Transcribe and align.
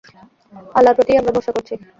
আল্লাহর 0.75 0.97
প্রতিই 0.97 1.19
আমরা 1.19 1.33
ভরসা 1.35 1.51
করছি। 1.55 1.73